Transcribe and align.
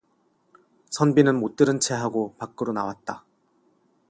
선비는 0.89 1.39
못 1.39 1.55
들은 1.55 1.79
체하고 1.79 2.33
밖으로 2.39 2.73
나왔다. 2.73 3.23